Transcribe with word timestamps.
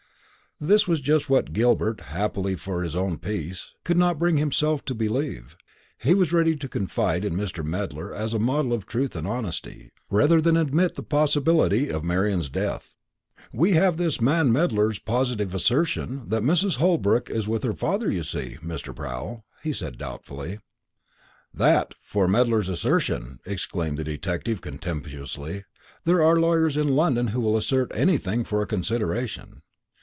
This 0.63 0.87
was 0.87 1.01
just 1.01 1.27
what 1.27 1.53
Gilbert, 1.53 2.01
happily 2.01 2.55
for 2.55 2.83
his 2.83 2.95
own 2.95 3.17
peace, 3.17 3.71
could 3.83 3.97
not 3.97 4.19
bring 4.19 4.37
himself 4.37 4.85
to 4.85 4.93
believe. 4.93 5.57
He 5.97 6.13
was 6.13 6.31
ready 6.31 6.55
to 6.57 6.69
confide 6.69 7.25
in 7.25 7.33
Mr. 7.33 7.65
Medler 7.65 8.13
as 8.13 8.35
a 8.35 8.37
model 8.37 8.71
of 8.71 8.85
truth 8.85 9.15
and 9.15 9.25
honesty, 9.27 9.89
rather 10.11 10.39
than 10.39 10.55
admit 10.57 10.93
the 10.93 11.01
possibility 11.01 11.89
of 11.89 12.03
Marian's 12.03 12.47
death. 12.47 12.93
"We 13.51 13.71
have 13.71 13.97
this 13.97 14.21
man 14.21 14.51
Medler's 14.51 14.99
positive 14.99 15.55
assertion, 15.55 16.29
that 16.29 16.43
Mrs. 16.43 16.75
Holbrook 16.77 17.31
is 17.31 17.47
with 17.47 17.63
her 17.63 17.73
father, 17.73 18.11
you 18.11 18.21
see, 18.21 18.57
Mr. 18.61 18.93
Proul," 18.95 19.41
he 19.63 19.73
said 19.73 19.97
doubtfully. 19.97 20.59
"That 21.51 21.95
for 22.03 22.27
Medler's 22.27 22.69
assertion!" 22.69 23.39
exclaimed 23.47 23.97
the 23.97 24.03
detective 24.03 24.61
contemptuously; 24.61 25.63
"there 26.05 26.21
are 26.21 26.35
lawyers 26.35 26.77
in 26.77 26.89
London 26.89 27.29
who 27.29 27.41
will 27.41 27.57
assert 27.57 27.91
anything 27.95 28.43
for 28.43 28.61
a 28.61 28.67
consideration. 28.67 29.63